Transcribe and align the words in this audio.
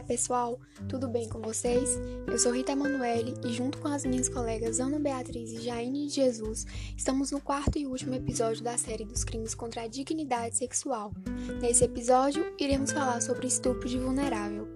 pessoal, 0.00 0.58
tudo 0.88 1.06
bem 1.06 1.28
com 1.28 1.38
vocês? 1.42 1.98
Eu 2.26 2.38
sou 2.38 2.50
Rita 2.50 2.72
Emanuele 2.72 3.34
e 3.44 3.52
junto 3.52 3.76
com 3.76 3.88
as 3.88 4.06
minhas 4.06 4.26
colegas 4.26 4.80
Ana 4.80 4.98
Beatriz 4.98 5.50
e 5.52 5.60
Jaine 5.60 6.06
de 6.06 6.14
Jesus, 6.14 6.64
estamos 6.96 7.30
no 7.30 7.42
quarto 7.42 7.78
e 7.78 7.86
último 7.86 8.14
episódio 8.14 8.64
da 8.64 8.78
série 8.78 9.04
dos 9.04 9.22
crimes 9.22 9.54
contra 9.54 9.82
a 9.82 9.86
dignidade 9.86 10.56
sexual. 10.56 11.12
Nesse 11.60 11.84
episódio, 11.84 12.54
iremos 12.58 12.90
falar 12.90 13.20
sobre 13.20 13.48
estupro 13.48 13.86
de 13.86 13.98
vulnerável. 13.98 14.66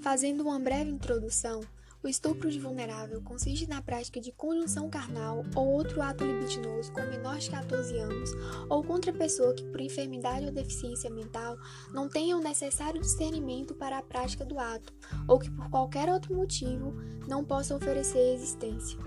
Fazendo 0.00 0.42
uma 0.42 0.58
breve 0.58 0.90
introdução, 0.90 1.60
o 2.02 2.08
estupro 2.08 2.50
de 2.50 2.58
vulnerável 2.58 3.22
consiste 3.22 3.68
na 3.68 3.80
prática 3.80 4.20
de 4.20 4.32
conjunção 4.32 4.90
carnal 4.90 5.44
ou 5.54 5.68
outro 5.68 6.02
ato 6.02 6.24
libidinoso 6.24 6.92
com 6.92 7.00
menor 7.02 7.38
de 7.38 7.50
14 7.50 7.96
anos 7.98 8.30
ou 8.68 8.82
contra 8.82 9.12
pessoa 9.12 9.54
que, 9.54 9.64
por 9.64 9.80
enfermidade 9.80 10.46
ou 10.46 10.52
deficiência 10.52 11.08
mental, 11.08 11.56
não 11.92 12.08
tenha 12.08 12.36
o 12.36 12.42
necessário 12.42 13.00
discernimento 13.00 13.74
para 13.74 13.98
a 13.98 14.02
prática 14.02 14.44
do 14.44 14.58
ato 14.58 14.92
ou 15.28 15.38
que, 15.38 15.50
por 15.50 15.70
qualquer 15.70 16.08
outro 16.08 16.34
motivo, 16.34 16.92
não 17.28 17.44
possa 17.44 17.76
oferecer 17.76 18.34
existência. 18.34 18.98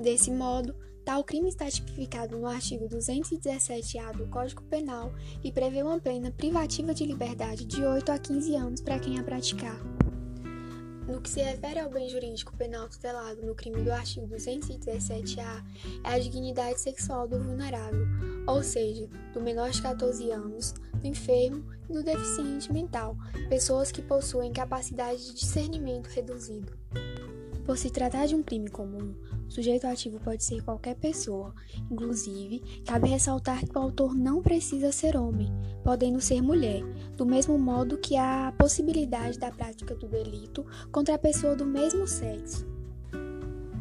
Desse 0.00 0.30
modo, 0.30 0.74
Tal 1.04 1.24
crime 1.24 1.48
está 1.48 1.68
tipificado 1.68 2.38
no 2.38 2.46
artigo 2.46 2.88
217-A 2.88 4.12
do 4.12 4.28
Código 4.28 4.62
Penal 4.62 5.12
e 5.42 5.50
prevê 5.50 5.82
uma 5.82 5.98
pena 5.98 6.30
privativa 6.30 6.94
de 6.94 7.04
liberdade 7.04 7.64
de 7.64 7.84
8 7.84 8.12
a 8.12 8.18
15 8.18 8.54
anos 8.54 8.80
para 8.80 9.00
quem 9.00 9.18
a 9.18 9.24
praticar. 9.24 10.01
No 11.06 11.20
que 11.20 11.28
se 11.28 11.42
refere 11.42 11.80
ao 11.80 11.90
bem 11.90 12.08
jurídico 12.08 12.56
penal 12.56 12.88
tutelado 12.88 13.42
no 13.42 13.54
crime 13.54 13.82
do 13.82 13.92
artigo 13.92 14.26
217-A, 14.28 15.64
é 16.04 16.14
a 16.14 16.18
dignidade 16.18 16.80
sexual 16.80 17.26
do 17.26 17.38
vulnerável, 17.38 18.06
ou 18.46 18.62
seja, 18.62 19.08
do 19.34 19.40
menor 19.40 19.70
de 19.70 19.82
14 19.82 20.30
anos, 20.30 20.72
do 21.00 21.06
enfermo 21.06 21.64
e 21.90 21.92
do 21.92 22.02
deficiente 22.02 22.72
mental, 22.72 23.16
pessoas 23.48 23.90
que 23.90 24.00
possuem 24.00 24.52
capacidade 24.52 25.26
de 25.26 25.34
discernimento 25.34 26.06
reduzido. 26.06 26.72
Por 27.64 27.78
se 27.78 27.90
tratar 27.90 28.26
de 28.26 28.34
um 28.34 28.42
crime 28.42 28.68
comum, 28.68 29.14
o 29.46 29.50
sujeito 29.50 29.86
ativo 29.86 30.18
pode 30.18 30.42
ser 30.42 30.62
qualquer 30.62 30.96
pessoa. 30.96 31.54
Inclusive, 31.90 32.60
cabe 32.84 33.08
ressaltar 33.08 33.64
que 33.64 33.78
o 33.78 33.80
autor 33.80 34.16
não 34.16 34.42
precisa 34.42 34.90
ser 34.90 35.16
homem, 35.16 35.48
podendo 35.84 36.20
ser 36.20 36.42
mulher, 36.42 36.82
do 37.16 37.24
mesmo 37.24 37.56
modo 37.56 37.98
que 37.98 38.16
há 38.16 38.48
a 38.48 38.52
possibilidade 38.52 39.38
da 39.38 39.52
prática 39.52 39.94
do 39.94 40.08
delito 40.08 40.66
contra 40.90 41.14
a 41.14 41.18
pessoa 41.18 41.54
do 41.54 41.64
mesmo 41.64 42.06
sexo. 42.06 42.66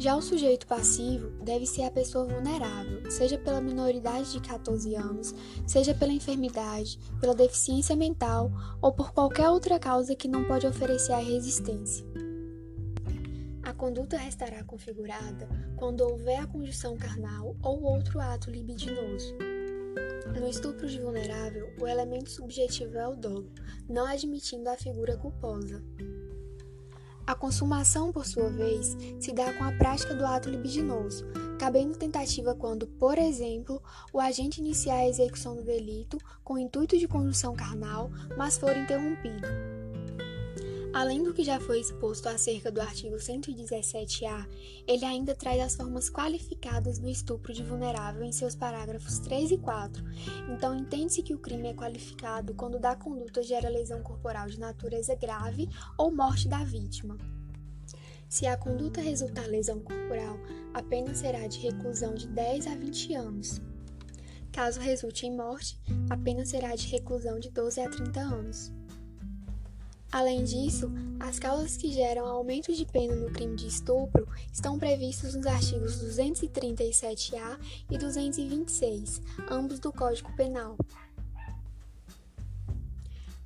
Já 0.00 0.14
o 0.16 0.22
sujeito 0.22 0.66
passivo 0.66 1.30
deve 1.42 1.66
ser 1.66 1.82
a 1.82 1.90
pessoa 1.90 2.24
vulnerável, 2.24 3.10
seja 3.10 3.36
pela 3.36 3.60
minoridade 3.60 4.32
de 4.32 4.40
14 4.40 4.94
anos, 4.94 5.34
seja 5.66 5.92
pela 5.92 6.12
enfermidade, 6.12 7.00
pela 7.20 7.34
deficiência 7.34 7.96
mental 7.96 8.50
ou 8.80 8.92
por 8.92 9.12
qualquer 9.12 9.50
outra 9.50 9.78
causa 9.78 10.14
que 10.14 10.28
não 10.28 10.44
pode 10.44 10.68
oferecer 10.68 11.12
a 11.12 11.18
resistência. 11.18 12.27
Conduta 13.78 14.16
restará 14.16 14.64
configurada 14.64 15.48
quando 15.76 16.00
houver 16.00 16.40
a 16.40 16.46
conjunção 16.48 16.96
carnal 16.96 17.54
ou 17.62 17.80
outro 17.84 18.18
ato 18.18 18.50
libidinoso. 18.50 19.36
No 20.36 20.48
estupro 20.48 20.88
de 20.88 21.00
vulnerável, 21.00 21.72
o 21.80 21.86
elemento 21.86 22.28
subjetivo 22.28 22.98
é 22.98 23.06
o 23.06 23.14
dolo, 23.14 23.48
não 23.88 24.04
admitindo 24.04 24.68
a 24.68 24.76
figura 24.76 25.16
culposa. 25.16 25.80
A 27.24 27.36
consumação, 27.36 28.10
por 28.10 28.26
sua 28.26 28.48
vez, 28.48 28.96
se 29.20 29.32
dá 29.32 29.52
com 29.52 29.62
a 29.62 29.70
prática 29.70 30.12
do 30.12 30.26
ato 30.26 30.50
libidinoso, 30.50 31.24
cabendo 31.56 31.96
tentativa 31.96 32.56
quando, 32.56 32.88
por 32.88 33.16
exemplo, 33.16 33.80
o 34.12 34.18
agente 34.18 34.60
iniciar 34.60 34.96
a 34.96 35.08
execução 35.08 35.54
do 35.54 35.62
delito 35.62 36.18
com 36.42 36.58
intuito 36.58 36.98
de 36.98 37.06
conjunção 37.06 37.54
carnal, 37.54 38.10
mas 38.36 38.58
for 38.58 38.76
interrompido. 38.76 39.46
Além 40.92 41.22
do 41.22 41.34
que 41.34 41.44
já 41.44 41.60
foi 41.60 41.80
exposto 41.80 42.28
acerca 42.28 42.72
do 42.72 42.80
artigo 42.80 43.16
117-A, 43.16 44.46
ele 44.86 45.04
ainda 45.04 45.34
traz 45.34 45.60
as 45.60 45.76
formas 45.76 46.08
qualificadas 46.08 46.98
do 46.98 47.08
estupro 47.08 47.52
de 47.52 47.62
vulnerável 47.62 48.24
em 48.24 48.32
seus 48.32 48.54
parágrafos 48.54 49.18
3 49.18 49.52
e 49.52 49.58
4. 49.58 50.02
Então, 50.50 50.74
entende-se 50.74 51.22
que 51.22 51.34
o 51.34 51.38
crime 51.38 51.68
é 51.68 51.74
qualificado 51.74 52.54
quando 52.54 52.78
da 52.78 52.96
conduta 52.96 53.42
gera 53.42 53.68
lesão 53.68 54.02
corporal 54.02 54.48
de 54.48 54.58
natureza 54.58 55.14
grave 55.14 55.68
ou 55.96 56.10
morte 56.10 56.48
da 56.48 56.64
vítima. 56.64 57.18
Se 58.28 58.46
a 58.46 58.56
conduta 58.56 59.00
resultar 59.00 59.46
lesão 59.46 59.80
corporal, 59.80 60.38
a 60.74 60.82
pena 60.82 61.14
será 61.14 61.46
de 61.46 61.58
reclusão 61.58 62.14
de 62.14 62.28
10 62.28 62.66
a 62.66 62.74
20 62.74 63.14
anos. 63.14 63.60
Caso 64.52 64.80
resulte 64.80 65.26
em 65.26 65.36
morte, 65.36 65.78
a 66.10 66.16
pena 66.16 66.44
será 66.44 66.74
de 66.74 66.88
reclusão 66.88 67.38
de 67.38 67.50
12 67.50 67.80
a 67.80 67.88
30 67.88 68.20
anos. 68.20 68.77
Além 70.10 70.42
disso, 70.42 70.90
as 71.20 71.38
causas 71.38 71.76
que 71.76 71.92
geram 71.92 72.26
aumento 72.26 72.74
de 72.74 72.86
pena 72.86 73.14
no 73.14 73.30
crime 73.30 73.54
de 73.56 73.66
estupro 73.66 74.26
estão 74.50 74.78
previstas 74.78 75.34
nos 75.34 75.46
artigos 75.46 76.02
237-A 76.02 77.58
e 77.90 77.98
226, 77.98 79.20
ambos 79.50 79.78
do 79.78 79.92
Código 79.92 80.34
Penal. 80.34 80.76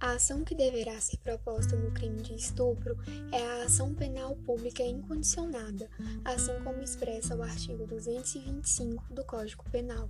A 0.00 0.12
ação 0.12 0.44
que 0.44 0.54
deverá 0.54 0.98
ser 1.00 1.18
proposta 1.18 1.74
no 1.76 1.90
crime 1.90 2.22
de 2.22 2.34
estupro 2.34 2.96
é 3.32 3.42
a 3.42 3.64
ação 3.64 3.94
penal 3.94 4.36
pública 4.36 4.82
incondicionada, 4.82 5.90
assim 6.24 6.52
como 6.62 6.82
expressa 6.82 7.34
o 7.34 7.42
artigo 7.42 7.86
225 7.86 9.12
do 9.12 9.24
Código 9.24 9.64
Penal. 9.70 10.08